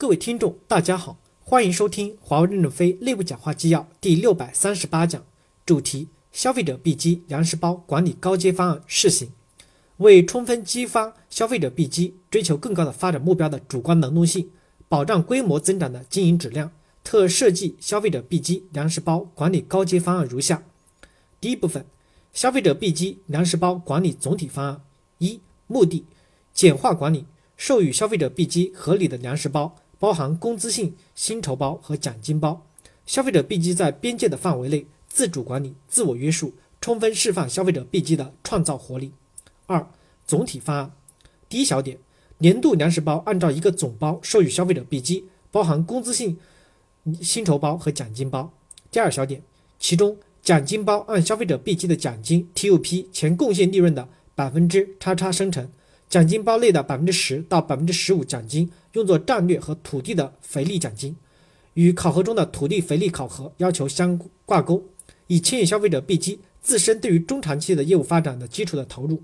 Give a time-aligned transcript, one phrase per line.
[0.00, 5.22] 各位听众，大家好，欢迎收听华为任正非内部讲话纪要第六百三十八讲，
[5.66, 9.30] 主题：消费者 B 机粮食包管理高阶方案试行。
[9.98, 14.48] 为充分激发消费者 B 机追求更高的发展目标的主观能动性，
[14.88, 16.72] 保障规模增长的经营质量，
[17.04, 20.62] 特设计消费者 B 机粮食包管理高阶方案如下：
[21.42, 21.84] 第一部分，
[22.32, 24.80] 消费者 B 机粮食包管理总体方案。
[25.18, 26.06] 一、目的：
[26.54, 27.26] 简化管理，
[27.58, 29.76] 授予消费者 B 机合理的粮食包。
[30.00, 32.66] 包含工资性薪酬包和奖金包，
[33.04, 39.12] 消费者 B 机在边界的范围内自主管理、自我约束，充分释放消费者 B 机的创造活力。
[39.66, 39.86] 二、
[40.26, 40.92] 总体方案。
[41.50, 41.98] 第一小点，
[42.38, 46.38] 年度粮食包按照一个总包授予消费者 B 机，包含工资性
[47.20, 48.54] 薪酬包和奖金包。
[48.90, 49.42] 第二小点，
[49.78, 55.70] 其中奖金包按消费者 B 机的奖金 TUP 前贡献利润的百分之叉叉生成。
[56.10, 61.14] 奖金包内的百分之十到百分之十五奖金用作战略和土地的肥力奖金，
[61.74, 64.82] 与考核中的土地肥力考核要求相挂钩，
[65.28, 69.22] 以牵引消费者币基自身对于中长期的业务发展的基础的投入。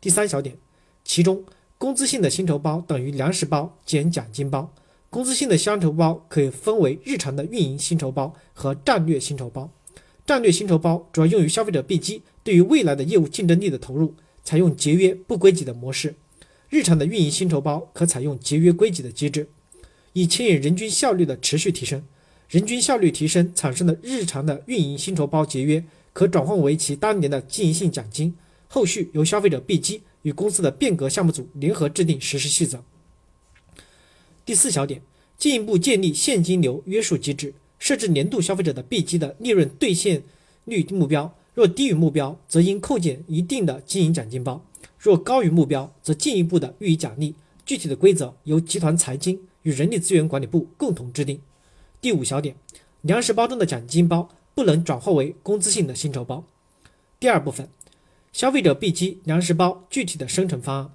[0.00, 0.56] 第三小点，
[1.04, 1.44] 其中
[1.76, 4.72] 工资性的薪酬包等于粮食包减奖金包，
[5.10, 9.70] 工资性的薪酬包可以分为日常的运营薪酬包和战略薪酬包。
[10.24, 14.14] 战略薪酬包主要用于消费者币基对于未来的业务竞争力的投入。
[14.46, 16.14] 采用节约不归己的模式，
[16.70, 19.48] 日常的运营薪酬包可采用节约归己的机制，
[20.12, 22.04] 以牵引人均效率的持续提升。
[22.48, 28.36] 人均效率提升产生的日常的运营薪酬包节约，可转换为其当年的经营性奖金。
[28.68, 32.84] 后续由消费者币机与公司的变革项目组联合制定实施细则。
[34.44, 35.02] 第四小点，
[35.36, 40.22] 进一步建立现金流约束机制，设置年度消费者的币机的利润兑现
[40.66, 41.36] 率目标。
[41.56, 44.60] 若低于目标，则应扣减一定的经营奖金包；
[44.98, 47.34] 若高于目标，则进一步的予以奖励。
[47.64, 51.40] 具体的规则由集团财经与人力资源管理部共同制定。
[51.98, 52.54] 第五小点，
[53.00, 56.44] 粮食包中的奖金包不能转化为工资性的薪酬包。
[57.18, 57.66] 第二部分，
[58.34, 60.92] 消费者币机粮食包具体的生成方案。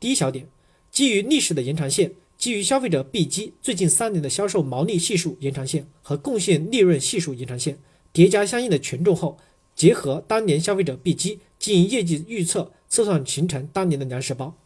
[0.00, 0.48] 第一小点，
[0.90, 7.78] 基于历史的延长线，基于消费者币机最近三年的销售毛利系数延长线和贡献利润系数延长线
[8.12, 9.38] 叠加相应的权重后。
[9.84, 14.56] 结合当年消费者币机经营业绩预测，测算形成当年的粮食包。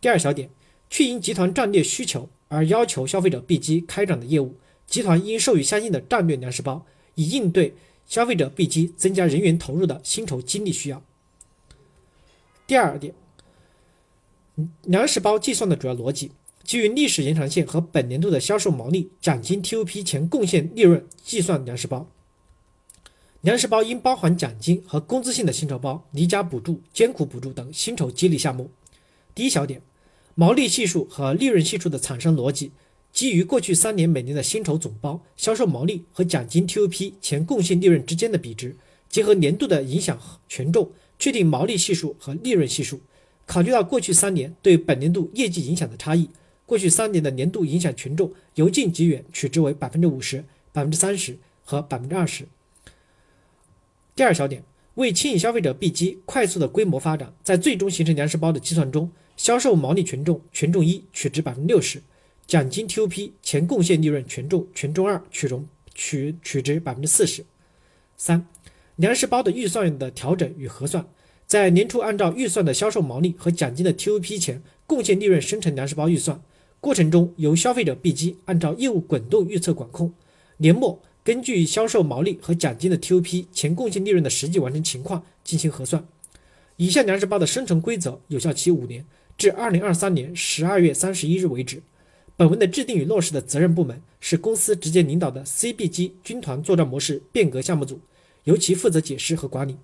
[0.00, 0.48] 第二小点，
[0.88, 4.54] 去因集团战略需求而要求消费者币机开展的业务，
[4.86, 7.74] 集团应授予相应的战略粮食包，以应对
[8.06, 11.02] 消费者币机增加人员投入的薪酬精力需要。
[12.64, 13.12] 第二点，
[14.82, 16.30] 粮食包计算的主要逻辑，
[16.62, 22.08] 基于历史延长线和本年度的销售毛利、奖金 T O P 前贡献利润计算粮食包。
[23.44, 28.70] 粮食包应包含奖金和工资性的薪酬包、离家补助、艰苦补助等薪酬激励项目。
[29.34, 29.82] 第一小点，
[30.34, 32.72] 毛利系数和利润系数的产生逻辑，
[33.12, 38.74] 基于过去三年每年的薪酬总包、销售毛利和奖金 TOP 前贡献利润之间的比值，
[39.10, 40.18] 结合年度的影响
[40.48, 43.02] 权重，确定毛利系数和利润系数。
[43.44, 46.30] 考虑到过去三年对本年度业绩影响的差异，
[46.64, 52.46] 过去三年的年度影响权重由近及远取值为百分之五十、百分之三十和百分之二十。
[54.16, 54.62] 第二小点，
[54.94, 62.00] 为牵引消费者币机快速的规模发展，在最终形成粮食包的计算中，销售毛利权重权重一取值百分之六十，
[62.46, 65.66] 奖金 TOP 前贡献利润权重权重二取容
[65.96, 67.44] 取取值百分之四十。
[68.16, 68.46] 三，
[68.94, 71.04] 粮食包的预算的调整与核算，
[71.44, 76.40] 在年初按照预算的销售毛利和奖金的 TOP 前贡献利润生成粮食包预算，
[76.78, 80.14] 过程中由消费者币机按照业务滚动预测管控，
[80.58, 81.02] 年末。
[81.24, 86.06] 根据销售毛利和奖金的 TOP 前贡献利润的实际完成情况进行核算。
[86.76, 89.06] 以下粮食包的生成规则有效期五年，
[89.38, 91.82] 至二零二三年十二月三十一日为止。
[92.36, 98.00] 本文的制定与落实的责任部门是公司直接领导的 CBG 军团作战模式变革项目组，
[98.42, 99.78] 由其负责解释和管理。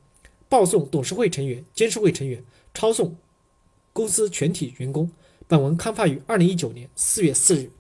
[0.49, 3.17] 报送董事会成员、监事会成员，抄送
[3.95, 5.11] 公司全体员工。
[5.49, 7.71] 本文刊发于二零一九年四月四日。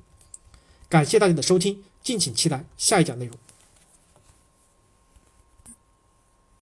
[0.88, 3.36] 感谢大家的收听，敬请期待下一讲内容。